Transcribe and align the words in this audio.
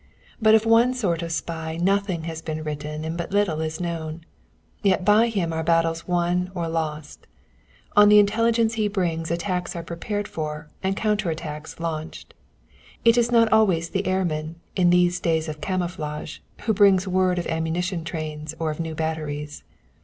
But 0.41 0.55
of 0.55 0.65
one 0.65 0.95
sort 0.95 1.21
of 1.21 1.31
spy 1.31 1.77
nothing 1.79 2.23
has 2.23 2.41
been 2.41 2.63
written 2.63 3.05
and 3.05 3.15
but 3.15 3.29
little 3.29 3.61
is 3.61 3.79
known. 3.79 4.21
Yet 4.81 5.05
by 5.05 5.27
him 5.27 5.53
are 5.53 5.61
battles 5.63 6.07
won 6.07 6.49
or 6.55 6.67
lost. 6.67 7.27
On 7.95 8.09
the 8.09 8.17
intelligence 8.17 8.73
he 8.73 8.87
brings 8.87 9.29
attacks 9.29 9.75
are 9.75 9.83
prepared 9.83 10.27
for 10.27 10.71
and 10.81 10.97
counter 10.97 11.29
attacks 11.29 11.79
launched. 11.79 12.33
It 13.05 13.15
is 13.15 13.31
not 13.31 13.53
always 13.53 13.89
the 13.89 14.07
airman, 14.07 14.55
in 14.75 14.89
these 14.89 15.19
days 15.19 15.47
of 15.47 15.61
camouflage, 15.61 16.39
who 16.61 16.73
brings 16.73 17.07
word 17.07 17.37
of 17.37 17.45
ammunition 17.45 18.03
trains 18.03 18.55
or 18.57 18.71
of 18.71 18.79
new 18.79 18.95
batteries. 18.95 19.63